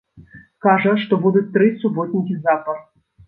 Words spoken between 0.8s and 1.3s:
што